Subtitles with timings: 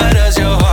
[0.00, 0.65] what does your heart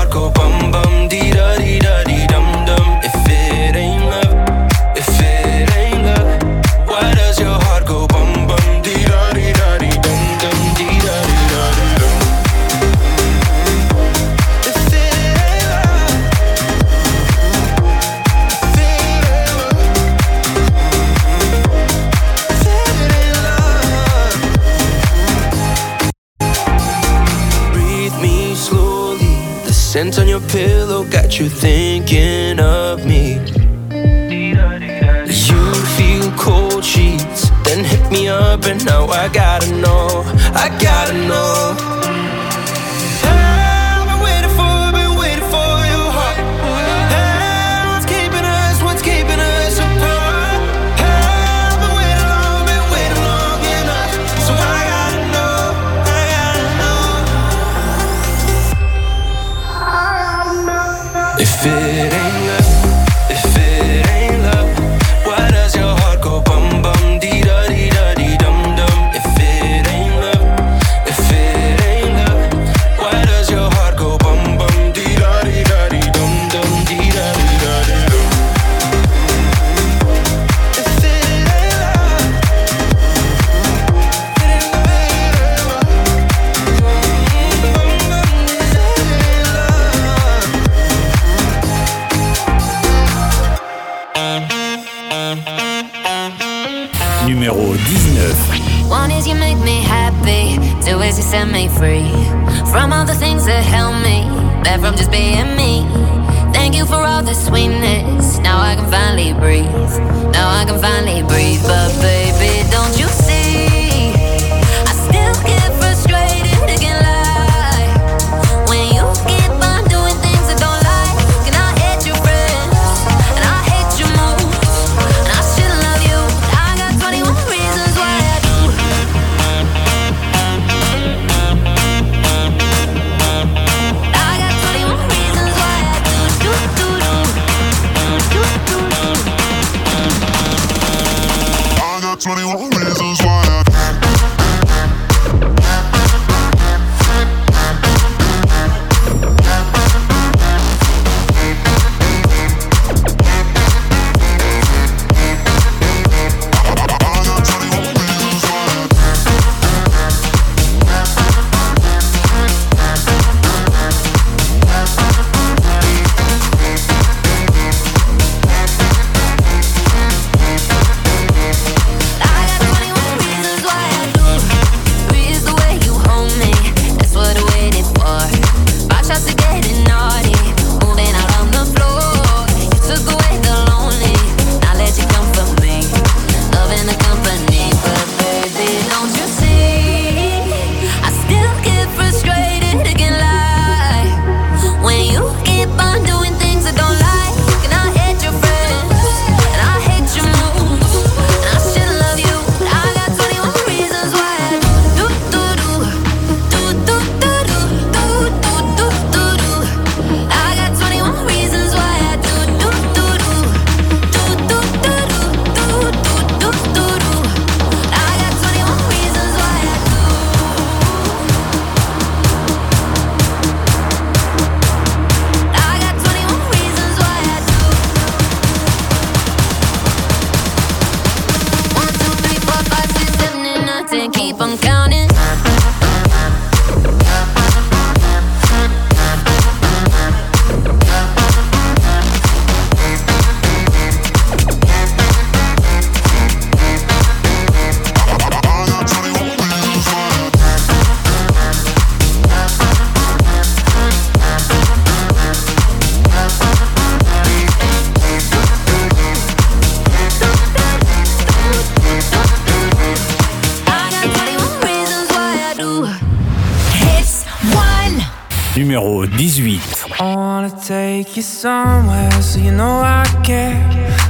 [269.24, 269.58] 18.
[270.02, 273.56] I wanna take you somewhere so you know I care.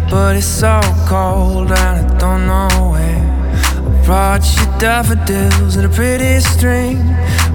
[0.10, 3.22] But it's so cold and I don't know where.
[3.90, 6.98] I brought you daffodils in a pretty string.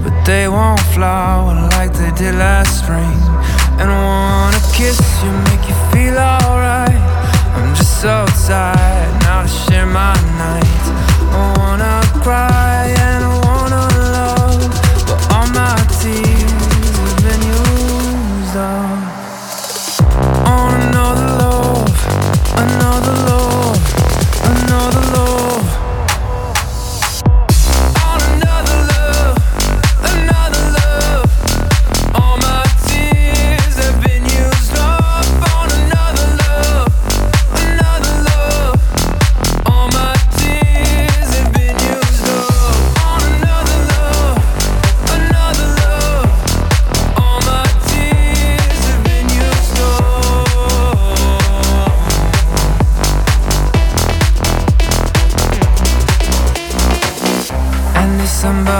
[0.04, 3.18] But they won't flower like they did last spring.
[3.80, 7.02] And I wanna kiss you, make you feel alright.
[7.58, 10.14] I'm just so tired now to share my
[10.44, 10.88] nights.
[11.34, 13.84] I wanna cry and I wanna
[14.14, 14.62] love,
[15.08, 16.57] but all my tears.
[18.60, 18.64] On
[20.44, 21.86] oh, another love,
[22.58, 23.78] another love,
[24.50, 25.27] another love.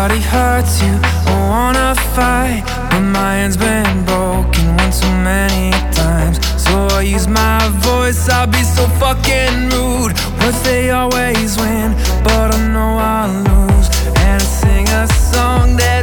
[0.09, 0.95] body hurts you.
[1.27, 2.63] I wanna fight.
[2.91, 6.37] but My hand's been broken one too many times.
[6.57, 10.13] So I use my voice, I'll be so fucking rude.
[10.41, 11.93] Words they always win,
[12.25, 13.89] but I know I'll lose.
[14.25, 16.03] And I sing a song that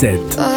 [0.00, 0.49] 7.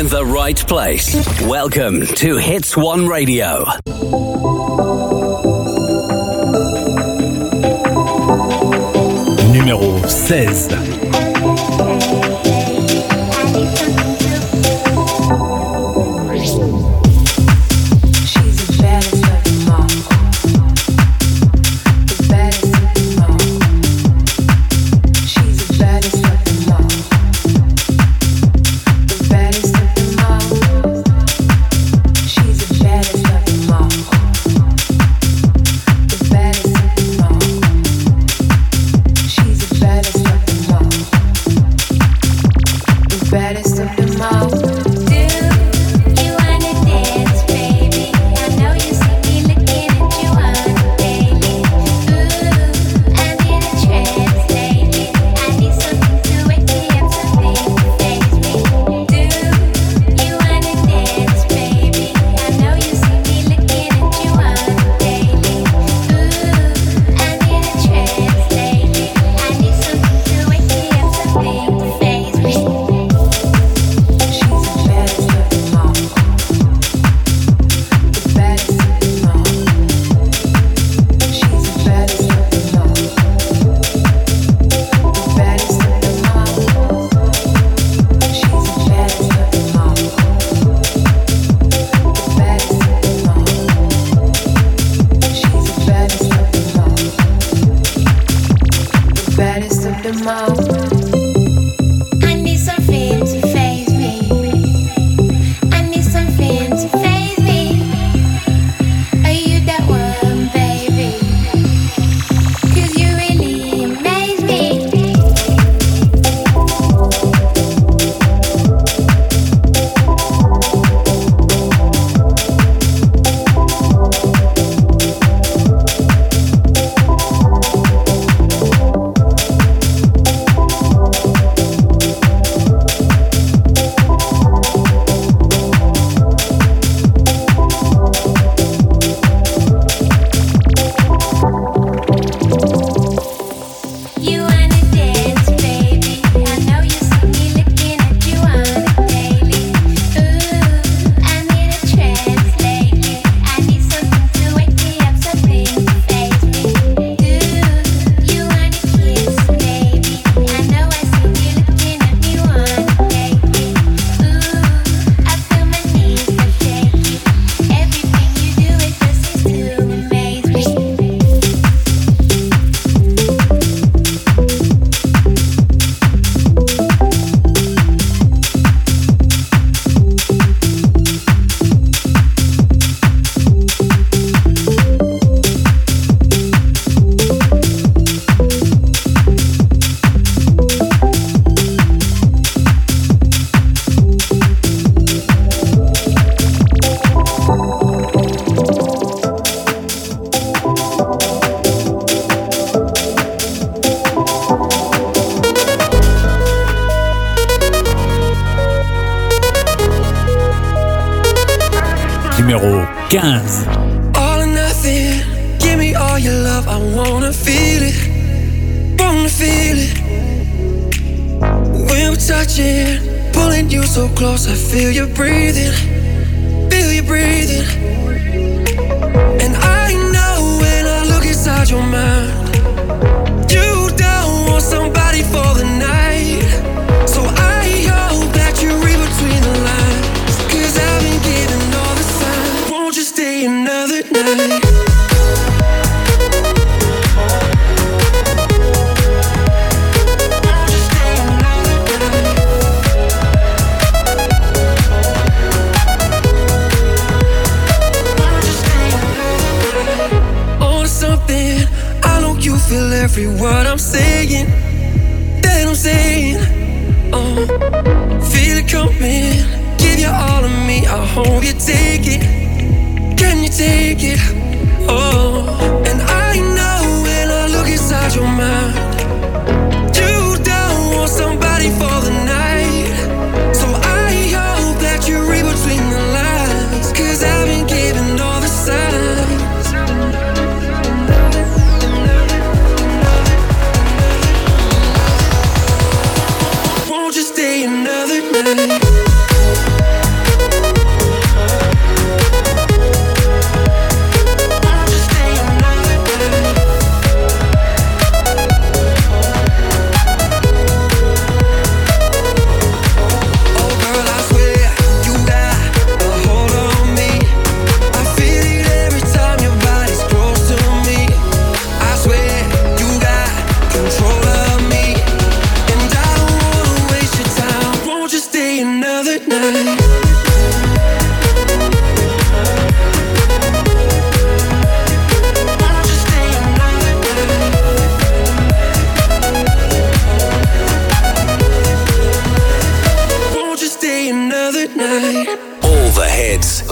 [0.00, 1.14] in the right place.
[1.42, 3.66] Welcome to Hits One Radio.
[9.52, 11.00] Numéro 16.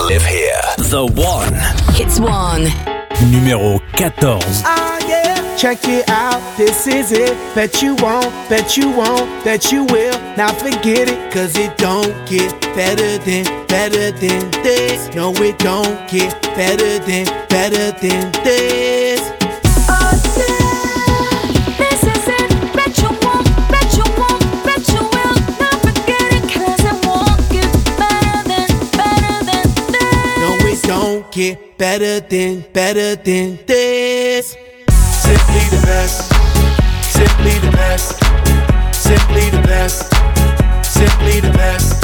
[0.07, 0.61] Live here.
[0.79, 1.55] The one.
[2.01, 2.67] It's one.
[3.31, 4.39] Numéro 14.
[4.65, 7.37] Ah yeah, check it out, this is it.
[7.55, 10.19] Bet you won't, bet you won't, bet you will.
[10.37, 15.13] Now forget it, cause it don't get better than, better than this.
[15.15, 18.99] No, it don't get better than, better than this.
[18.99, 19.08] This
[31.39, 34.57] get better than, better than this.
[34.91, 36.33] Simply the best,
[37.15, 38.19] simply the best,
[38.93, 40.13] simply the best,
[40.85, 42.03] simply the best,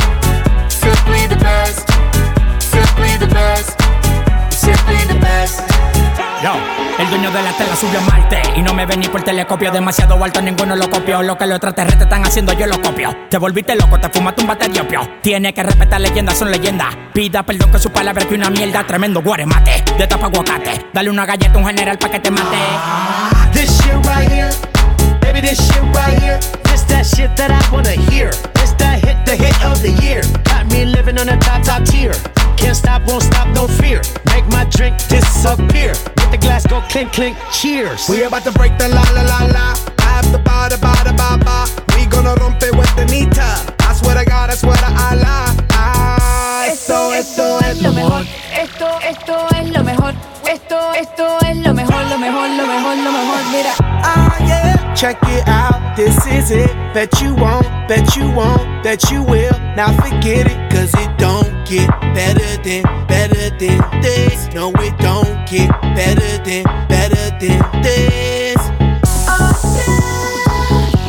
[0.70, 1.90] simply the best,
[2.62, 3.70] simply the best,
[4.54, 5.73] simply the best.
[6.98, 9.70] El dueño de la tela subió a Marte Y no me ven ni por telescopio
[9.72, 13.38] Demasiado alto, ninguno lo copió Lo que los extraterrestres están haciendo, yo lo copio Te
[13.38, 17.44] volviste loco, te fumaste un bate de opio Tiene que respetar leyendas, son leyendas Pida
[17.44, 21.54] perdón que su palabra que una mierda Tremendo guaremate, de tapa aguacate Dale una galleta
[21.54, 22.58] a un general pa' que te mate
[23.54, 24.50] This shit right here,
[25.22, 26.38] baby, this shit right here.
[26.64, 28.30] This that shit that I wanna hear.
[28.54, 30.20] This that hit, the hit of the year.
[30.44, 32.12] Got me living on a top, top tier.
[32.56, 34.00] Can't stop, won't stop, no fear.
[34.26, 35.92] Make my drink disappear.
[36.18, 38.08] Let the glass go clink, clink, cheers.
[38.08, 39.74] We about to break the la la la la.
[39.98, 41.66] I have the ba da ba da ba ba.
[41.96, 43.74] We gonna rompe with the nita.
[43.80, 45.54] I swear to God, I swear to Allah.
[45.72, 48.24] Ah, esto, esto es lo mejor.
[48.52, 50.14] Esto, esto es lo mejor.
[50.46, 53.40] Esto, esto es lo mejor, lo mejor, lo mejor, lo mejor.
[53.50, 53.74] Mira.
[53.80, 54.94] Ah, yeah.
[54.94, 56.70] Check it out, this is it.
[56.92, 59.52] Bet you won't, bet you won't, bet you will.
[59.74, 61.13] Now forget it, cause it don't
[61.64, 64.52] get better than, better than this.
[64.54, 68.60] No, it don't get better than, better than this.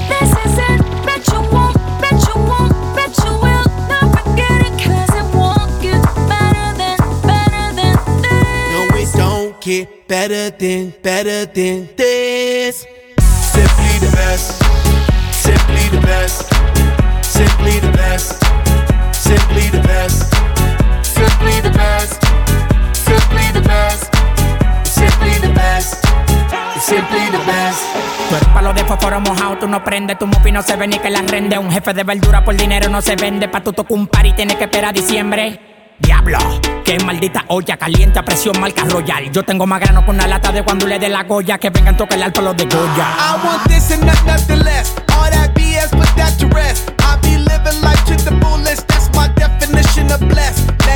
[0.09, 0.81] This is it.
[1.05, 4.73] Bet you won't, bet you won't, bet you will not forget it.
[4.79, 8.35] 'Cause it won't get better than, better than this.
[8.71, 12.85] No, it don't get better than, better than this.
[13.53, 14.63] Simply the best,
[15.33, 16.47] simply the best,
[17.23, 18.43] simply the best,
[19.13, 20.33] simply the best,
[21.45, 22.23] simply the best,
[22.93, 24.09] simply the best,
[24.83, 26.05] simply the best,
[26.79, 27.81] simply the best.
[28.29, 30.97] Tú eres palo de fósforo mojado, tú no prendes, tu mufi no se ve ni
[30.97, 31.57] que la rende.
[31.57, 34.33] Un jefe de verdura por dinero no se vende, pa' tu tocar un par y
[34.33, 35.59] tienes que esperar a diciembre.
[35.99, 36.39] Diablo,
[36.83, 39.31] que maldita olla caliente a presión marca royal.
[39.31, 41.95] Yo tengo más grano con una lata de cuando le dé la goya que vengan
[41.95, 43.07] tocar el alto los de Goya.
[43.17, 44.93] I want this and not nothing less.
[45.13, 46.91] All that BS, put that to rest.
[46.99, 48.54] I be living life to the fullest.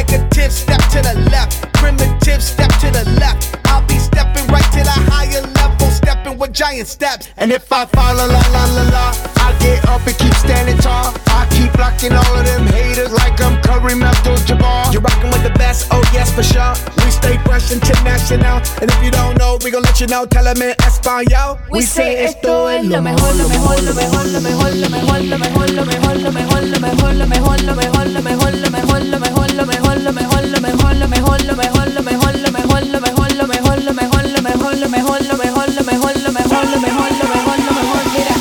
[0.10, 1.72] negative, step to the left.
[1.74, 3.58] Primitive, step to the left.
[3.66, 7.30] I'll be stepping right to the higher level, stepping with giant steps.
[7.38, 10.78] And if I fall, la la la la la, I get up and keep standing
[10.78, 11.14] tall.
[11.28, 14.94] I keep blocking all of them haters like I'm Kareem Abdul-Jabbar.
[14.94, 16.74] You're rocking with the best, oh yes for sure.
[17.06, 20.26] We stay fresh international, and if you don't know, we gon' let you know.
[20.26, 21.60] Tell them in Espanol.
[21.72, 25.22] We, we say esto es lo mejor, lo mejor, lo mejor, lo mejor, lo mejor,
[25.22, 28.22] lo mejor, lo mejor, lo mejor, lo mejor, lo mejor, lo mejor, lo mejor, lo
[28.22, 31.92] mejor, lo mejor, lo mejor, lo mejor lo mejor, lo mejor, lo mejor, lo mejor,
[31.92, 35.84] lo mejor, lo mejor, lo mejor, lo mejor, lo mejor, lo mejor, lo mejor, lo
[35.84, 38.36] mejor, lo mejor, lo mejor, lo mejor, lo mejor, mira.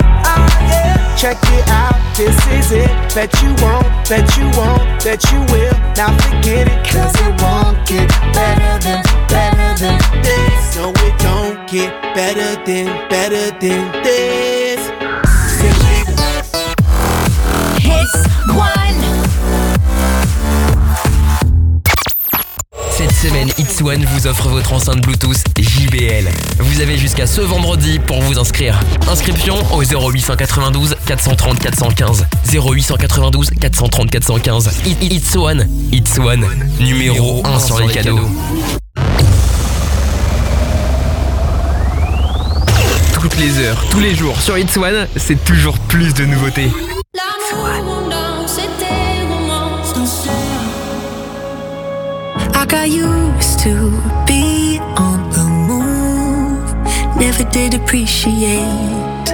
[1.17, 2.91] Check it out, this is it.
[3.15, 5.75] Bet you won't, bet you won't, bet you will.
[5.97, 10.77] Now forget it, cause it won't get better than, better than this.
[10.77, 14.81] No, it don't get better than, better than this.
[17.83, 18.17] Hits
[18.55, 18.88] one.
[23.19, 26.29] Semaine, It's One vous offre votre enceinte Bluetooth JBL.
[26.61, 28.79] Vous avez jusqu'à ce vendredi pour vous inscrire.
[29.11, 32.27] Inscription au 0892 430 415.
[32.53, 34.71] 0892 430 415.
[34.87, 35.67] It- It- It's One.
[35.93, 36.47] It's One.
[36.79, 38.21] Numéro 1 sur les cadeaux.
[43.15, 46.71] Toutes les heures, tous les jours sur It's One, c'est toujours plus de nouveautés.
[52.73, 53.91] I used to
[54.27, 57.17] be on the move.
[57.17, 59.29] Never did appreciate.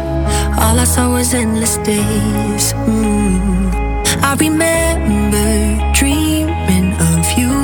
[0.62, 2.73] All I saw was endless days.
[2.87, 3.73] Mm.
[4.23, 7.55] I remember dreaming of you.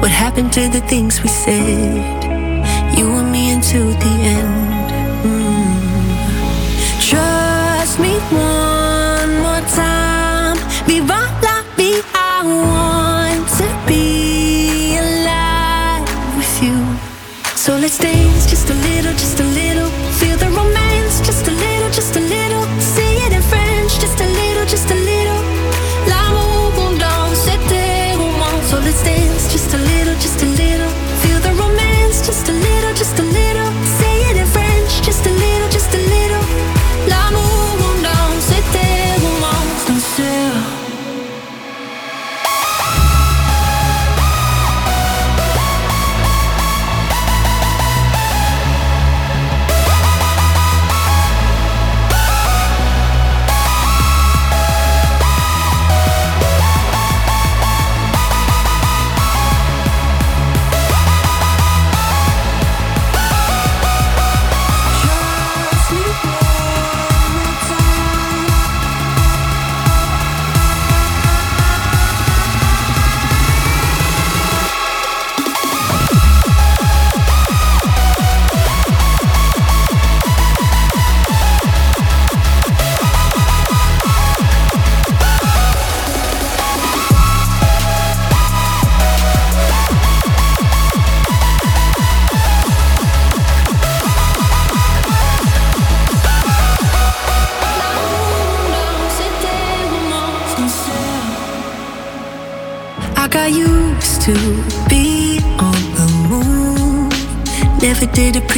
[0.00, 2.24] What happened to the things we said?
[2.98, 4.67] You and me until the end.
[17.88, 19.47] So just a little, just a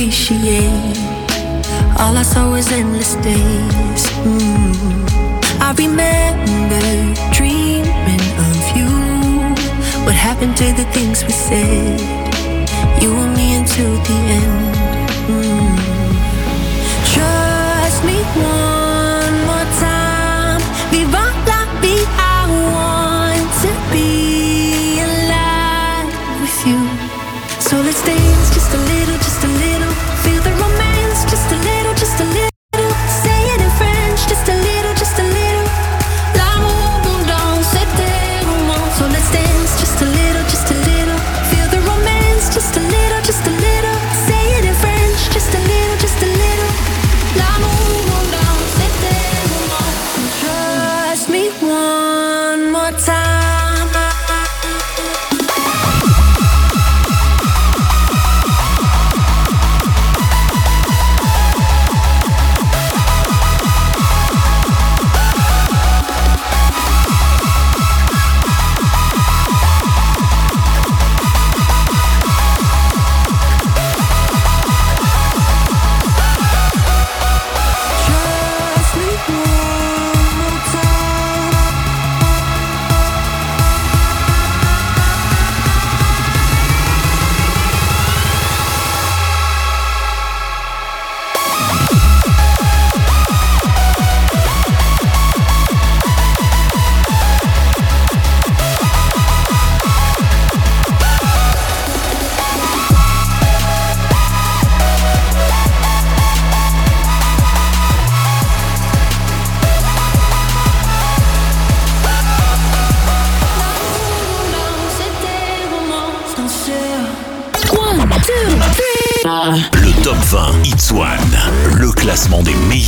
[0.00, 0.96] appreciate.
[1.98, 4.02] All I saw was endless days.
[4.24, 4.72] Mm.
[5.60, 6.80] I remember
[7.36, 8.88] dreaming of you.
[10.06, 12.00] What happened to the things we said?
[13.02, 14.74] You and me until the end.
[15.28, 15.69] Mm.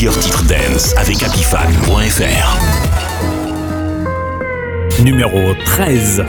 [0.02, 2.58] Meilleurs titres dance avec Apifan.fr.
[5.04, 6.24] Numéro 13.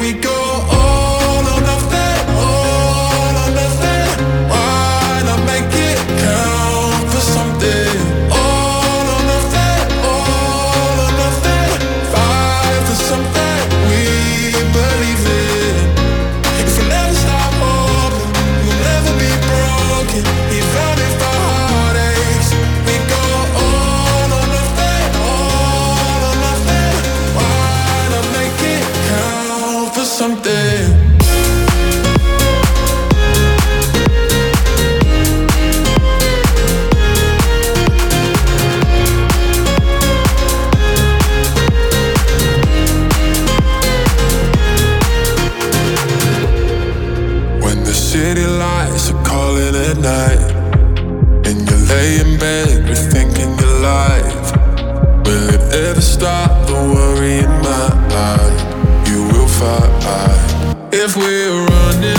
[61.06, 62.13] if we're running.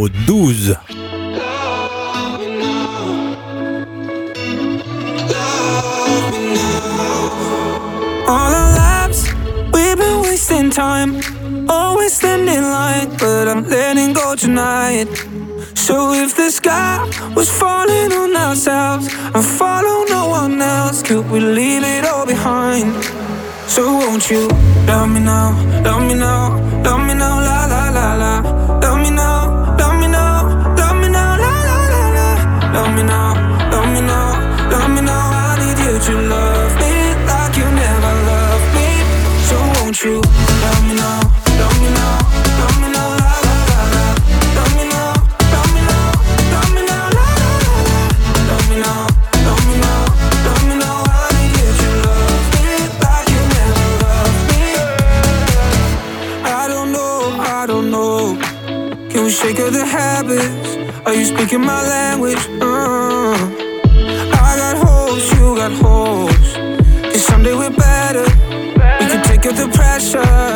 [0.00, 0.76] Numéro 12.
[8.26, 9.28] All our lives,
[9.72, 11.20] we've been wasting time.
[11.68, 15.08] Always standing line, but I'm letting go tonight.
[15.74, 21.40] So if the sky was falling on ourselves and follow no one else, could we
[21.40, 22.94] leave it all behind?
[23.66, 24.48] So won't you
[24.86, 25.52] love me now,
[25.84, 28.42] love me now, love me now, la la la la,
[40.02, 41.20] Me me me la la
[41.58, 41.88] la me
[42.80, 44.06] me me la la
[44.74, 45.74] me me me love
[50.66, 50.76] me
[53.02, 54.64] like you never loved me.
[56.44, 58.38] I don't know, I don't know.
[59.10, 60.76] Can we shake of the habits?
[61.04, 62.69] Are you speaking my language?
[70.12, 70.49] Pressure.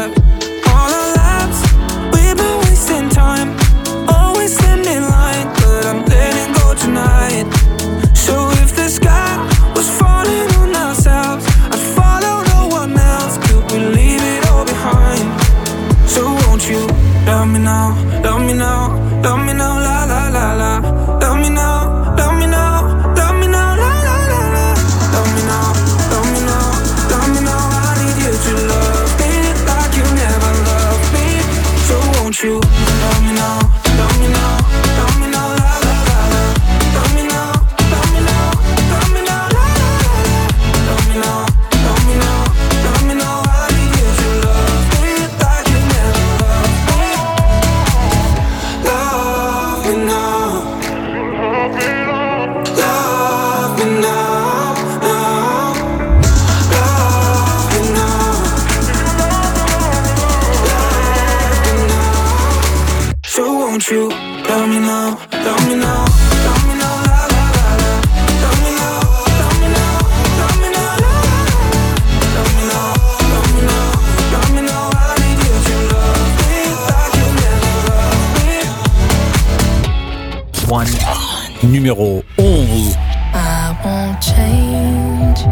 [81.67, 82.97] numéro 11.
[83.35, 85.47] I won't change.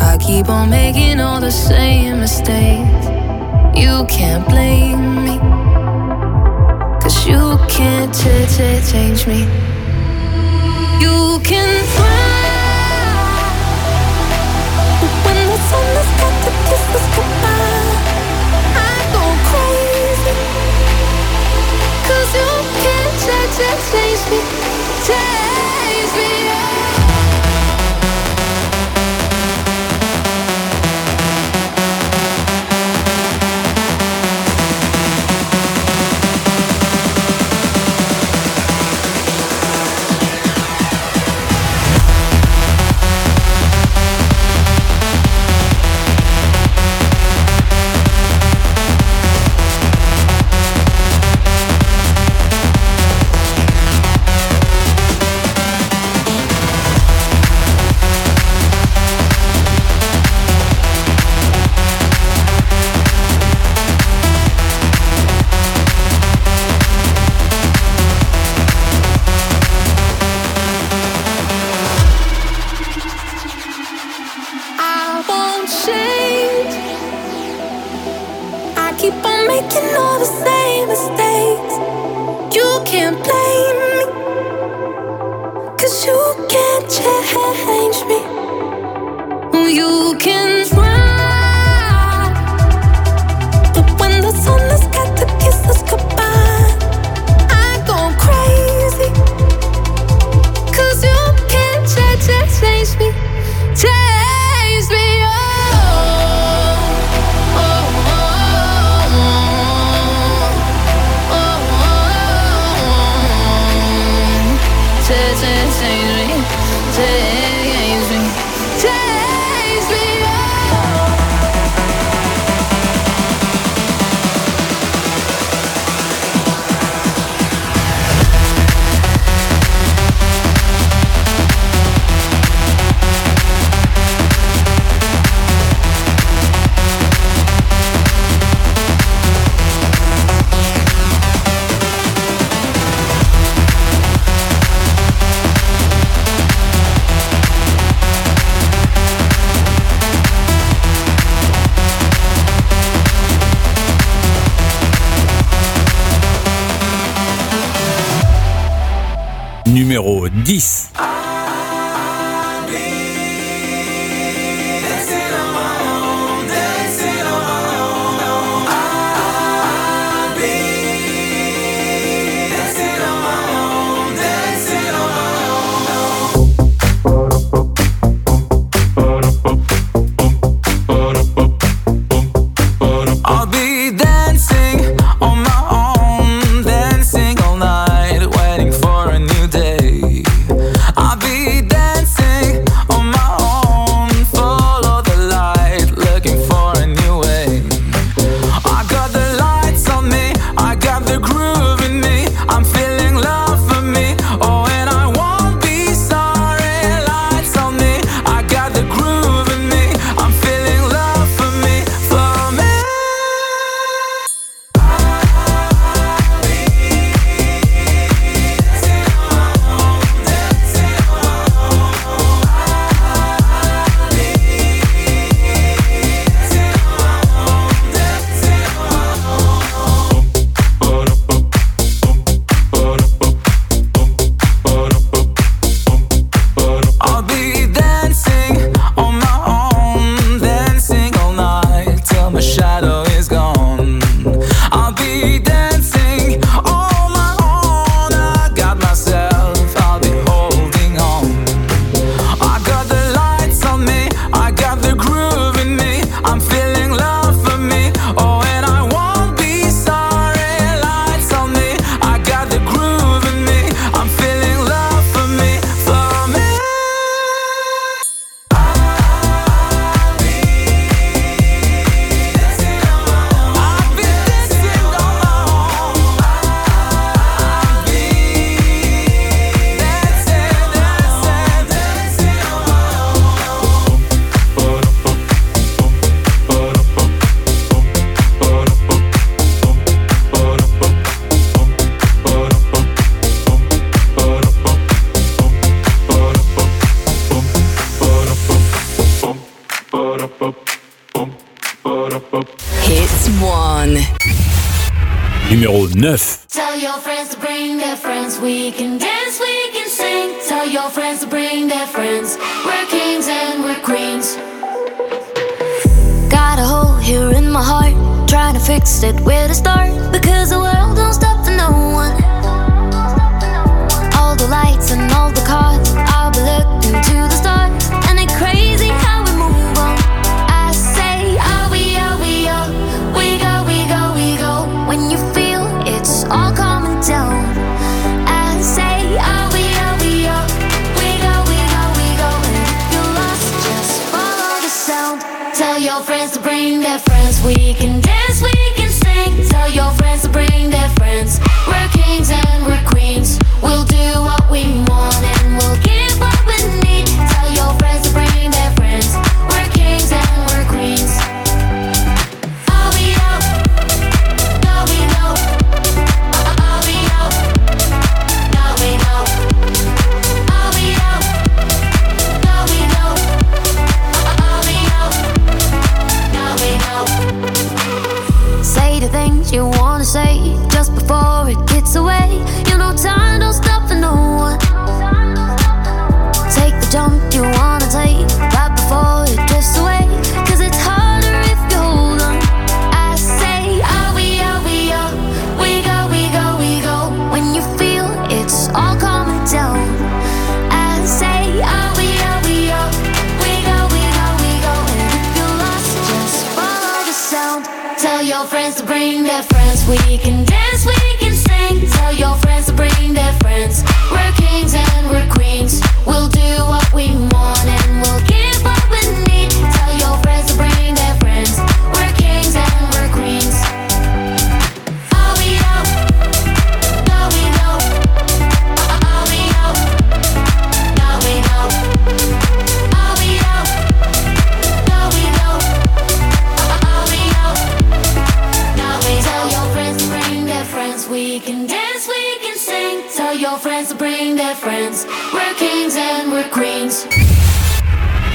[0.00, 3.06] I keep on making all the same mistakes.
[3.74, 5.38] You can't blame me.
[7.00, 9.46] Cause you can't change me.
[11.00, 12.23] You can find
[25.06, 25.63] take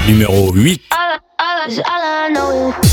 [0.07, 0.81] Numéro 8.
[0.91, 2.88] All, all, all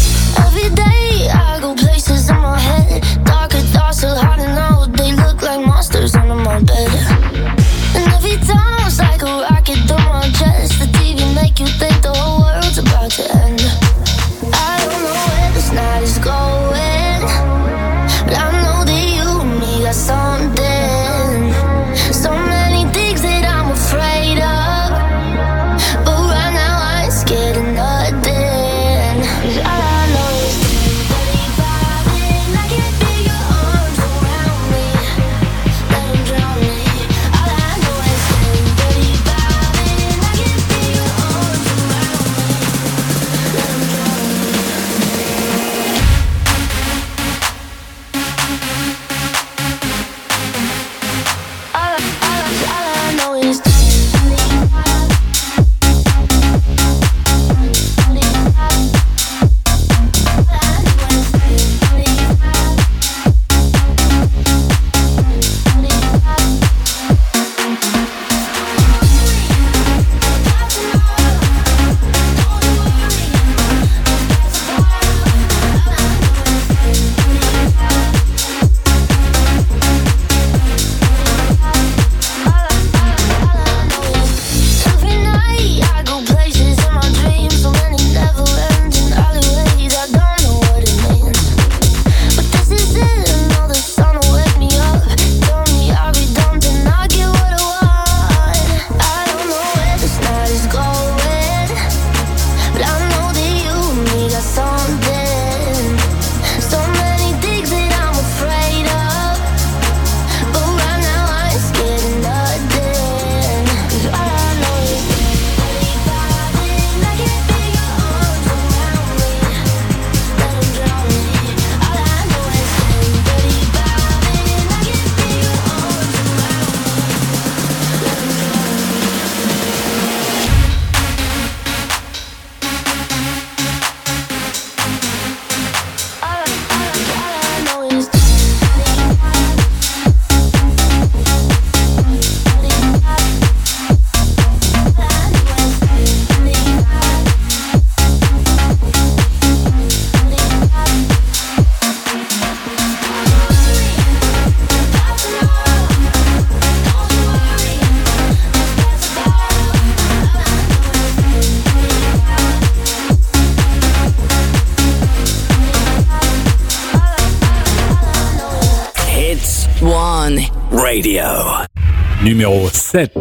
[172.97, 173.15] set.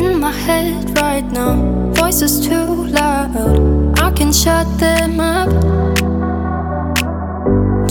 [0.00, 1.54] In my head right now,
[2.00, 3.98] voices too loud.
[3.98, 5.50] I can shut them up.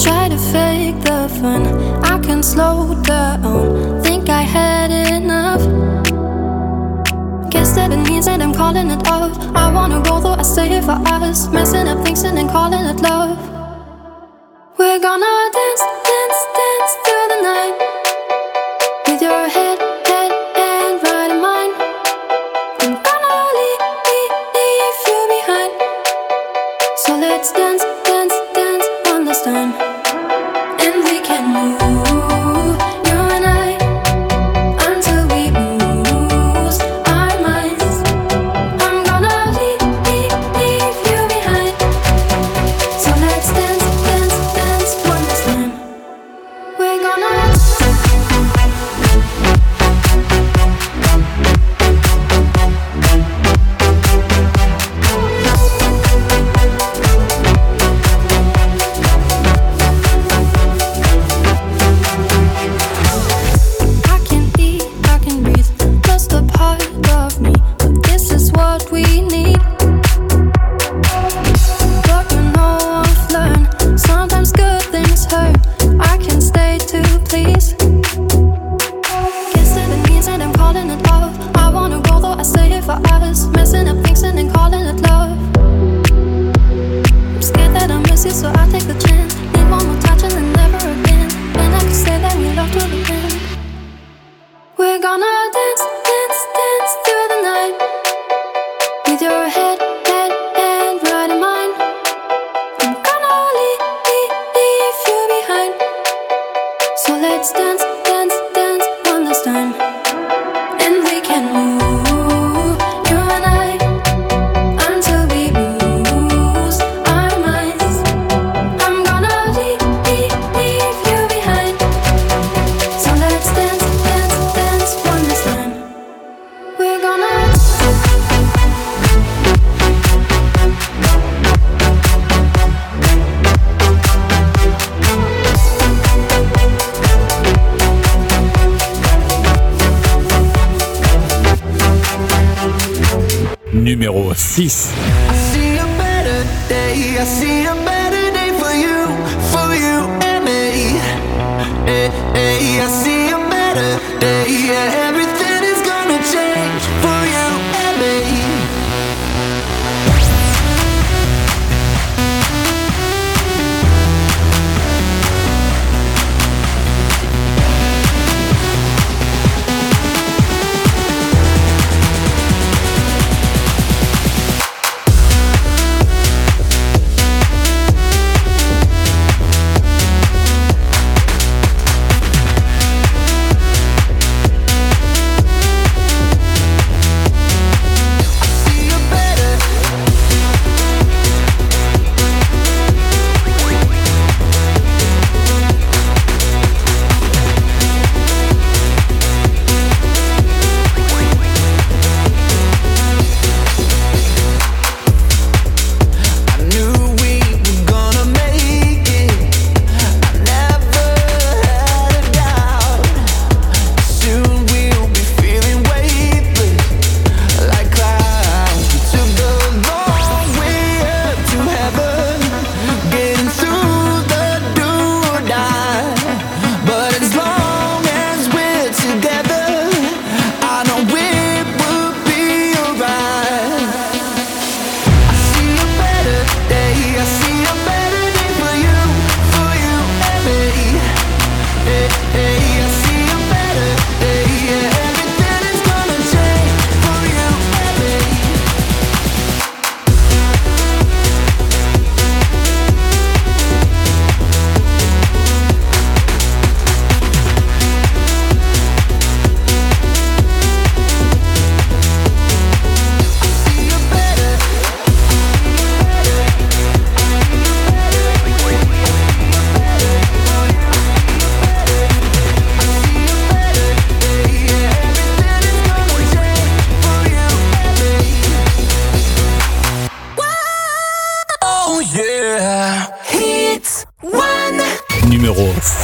[0.04, 1.64] Try to fake the fun.
[2.12, 4.02] I can slow down.
[4.06, 5.64] Think I had enough.
[7.52, 9.34] Guess that it means that I'm calling it off.
[9.64, 11.40] I wanna go though I stay for us.
[11.56, 13.15] Messing up, things and then calling it love.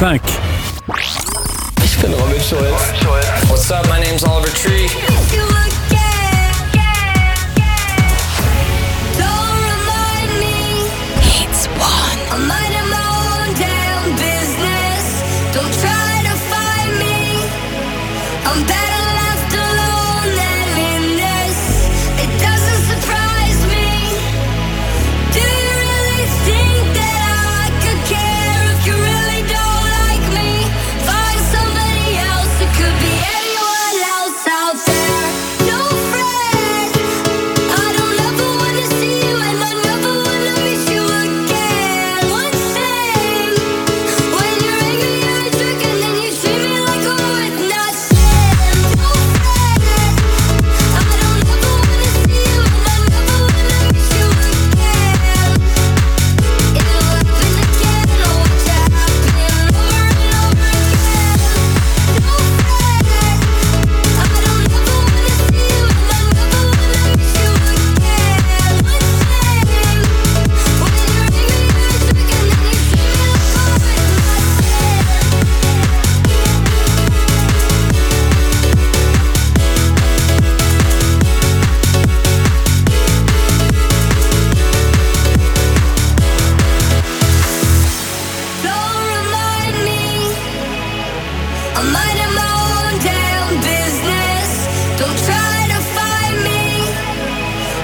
[0.01, 0.50] 5.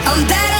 [0.09, 0.56] I'm better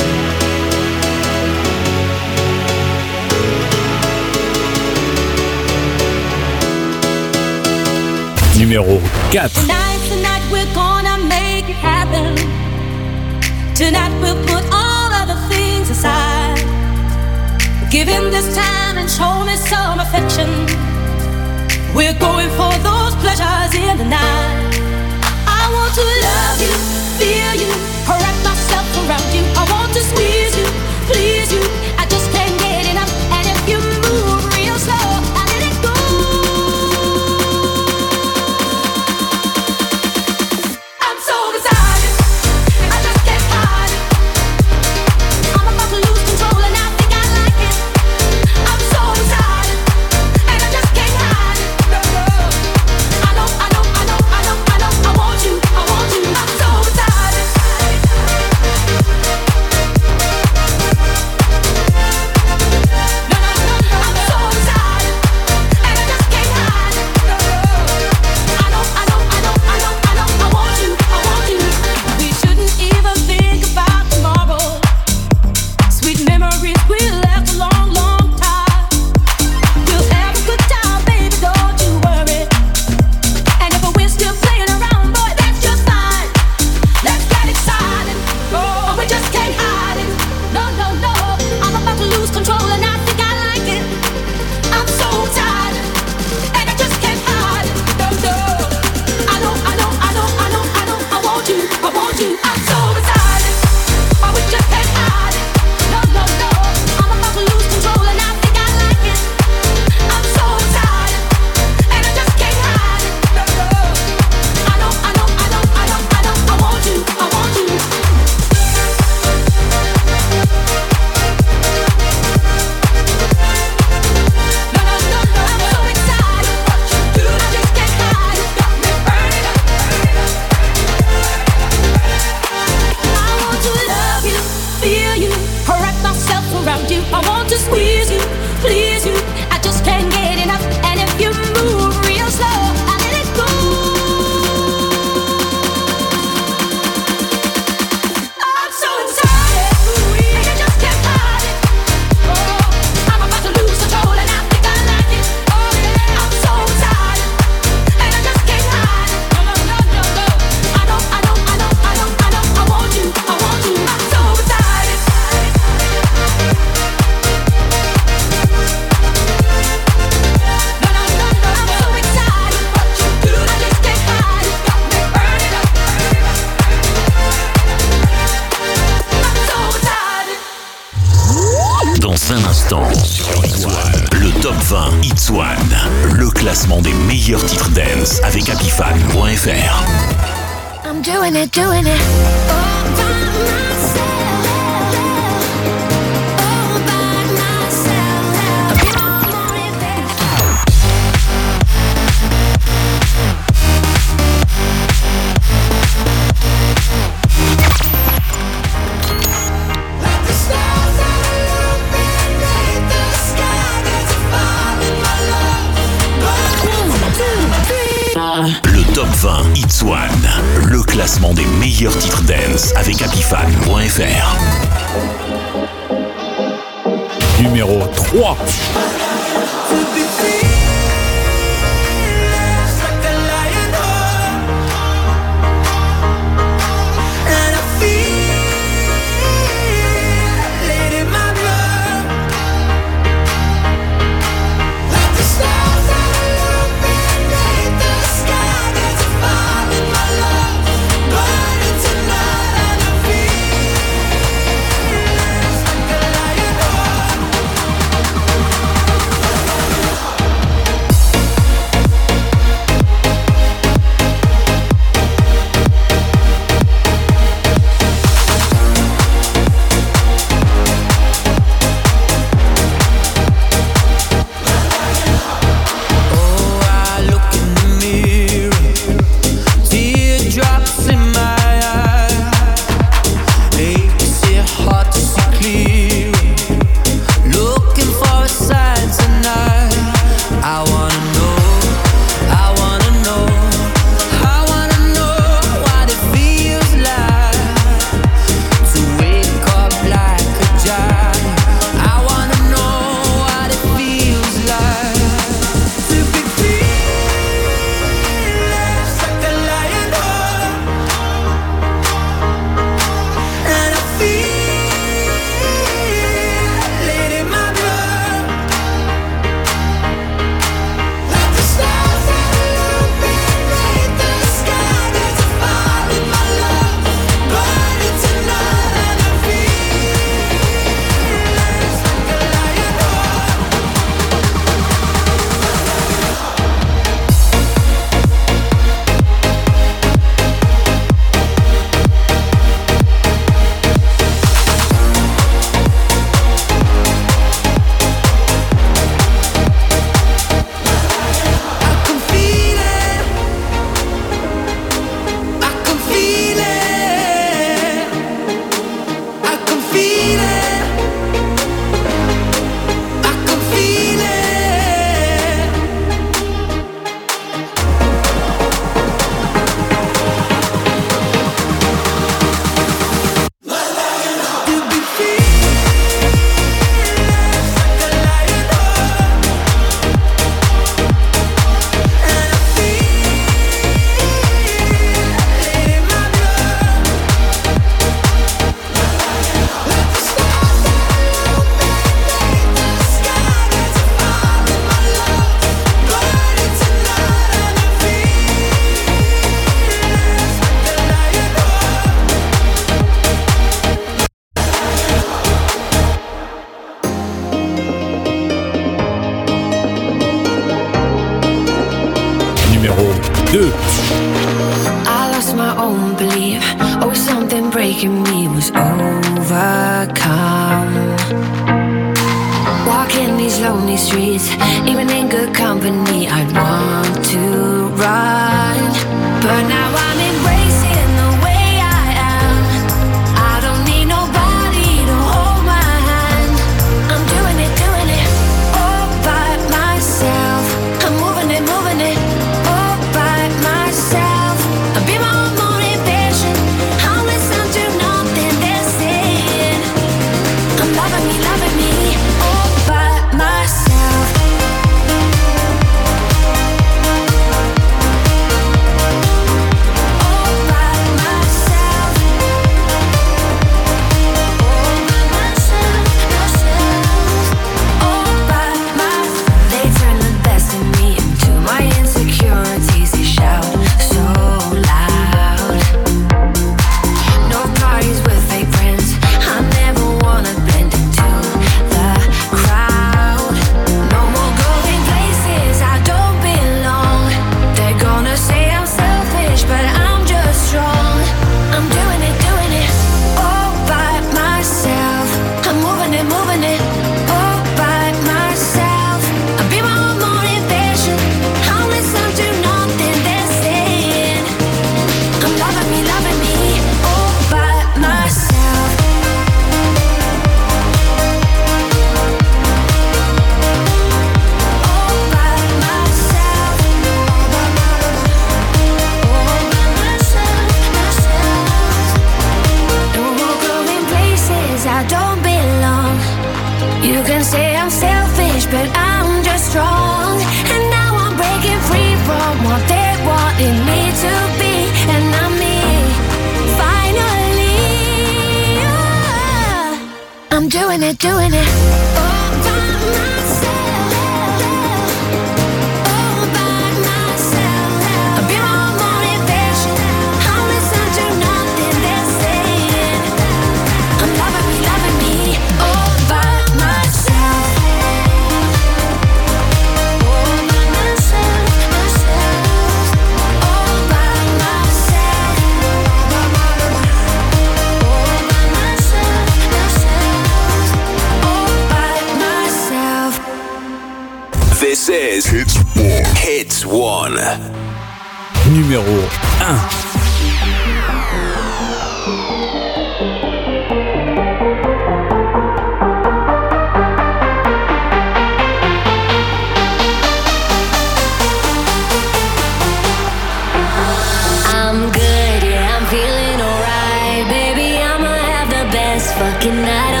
[599.41, 600.00] best fucking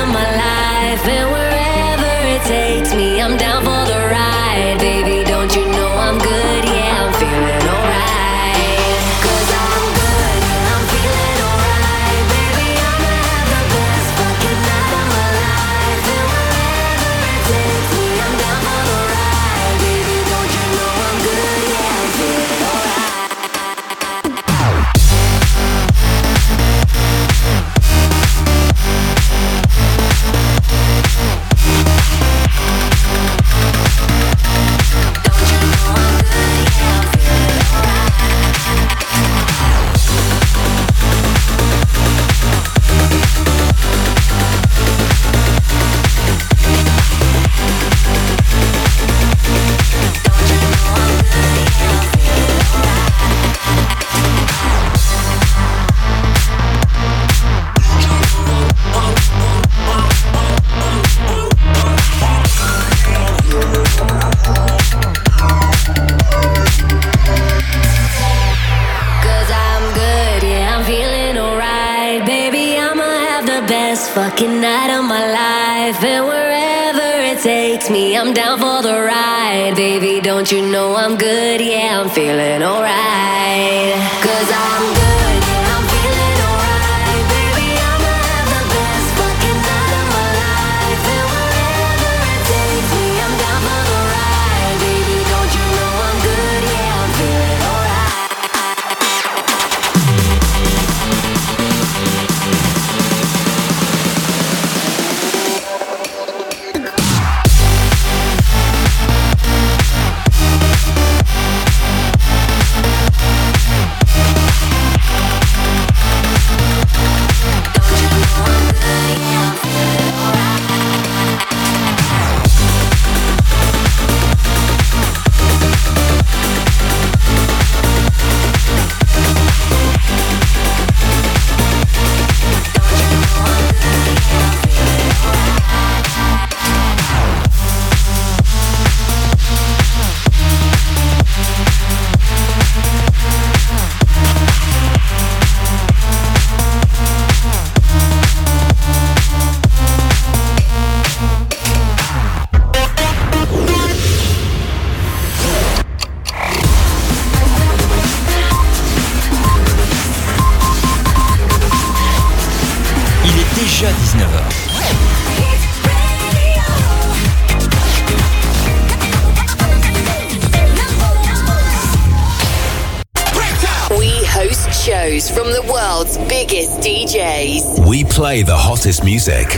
[179.11, 179.50] music.